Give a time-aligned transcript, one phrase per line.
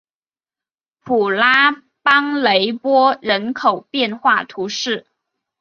[1.03, 5.05] 普拉邦雷波人口变化图示